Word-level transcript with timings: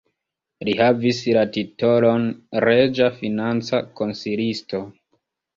Li 0.67 0.71
havis 0.79 1.19
la 1.35 1.43
titolon 1.57 2.25
reĝa 2.65 3.11
financa 3.21 3.83
konsilisto. 4.01 4.83